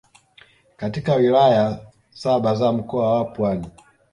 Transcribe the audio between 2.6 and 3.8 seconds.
Mkoa wa Pwani